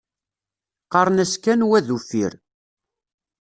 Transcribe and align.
Qqaṛen-as 0.85 1.33
kan 1.43 1.61
wa 1.69 1.79
d 1.85 1.87
uffir. 1.95 2.33